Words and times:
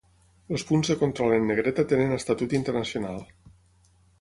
Els 0.55 0.63
punts 0.69 0.89
de 0.91 0.95
control 1.01 1.35
en 1.35 1.45
negreta 1.49 1.85
tenen 1.91 2.17
estatut 2.17 2.57
internacional. 2.61 3.21